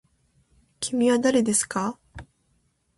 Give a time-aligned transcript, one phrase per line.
[0.79, 1.99] きみはだれですか。